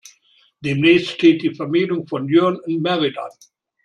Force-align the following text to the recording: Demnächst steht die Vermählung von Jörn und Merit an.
Demnächst 0.61 1.11
steht 1.11 1.43
die 1.43 1.53
Vermählung 1.53 2.07
von 2.07 2.27
Jörn 2.27 2.55
und 2.59 2.81
Merit 2.81 3.19
an. 3.19 3.29